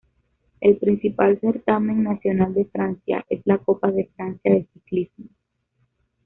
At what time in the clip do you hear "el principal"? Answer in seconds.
0.61-1.39